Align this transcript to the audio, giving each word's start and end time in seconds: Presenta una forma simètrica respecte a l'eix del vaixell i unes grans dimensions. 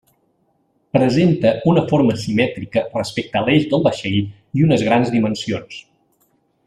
Presenta 0.97 1.51
una 1.73 1.83
forma 1.91 2.15
simètrica 2.21 2.83
respecte 2.95 3.39
a 3.43 3.45
l'eix 3.51 3.69
del 3.75 3.85
vaixell 3.89 4.17
i 4.23 4.67
unes 4.69 4.87
grans 4.89 5.13
dimensions. 5.19 5.79